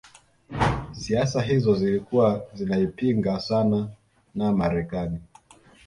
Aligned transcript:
siasa 0.91 1.41
hizo 1.41 1.75
zilikuwa 1.75 2.45
zinaipinga 2.53 3.39
sana 3.39 3.89
na 4.35 4.51
Marekani 4.51 5.19